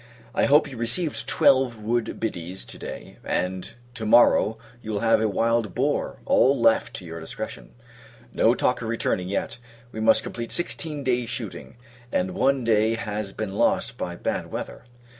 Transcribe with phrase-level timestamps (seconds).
[0.33, 5.21] I hope you received twelve wood biddies, to day; and, to morrow, you will have
[5.21, 7.75] a wild boar: all left to your discretion.
[8.33, 9.59] No talk of returning, yet.
[9.91, 11.75] We must complete sixteen days shooting,
[12.11, 14.85] and one day has been lost by bad weather.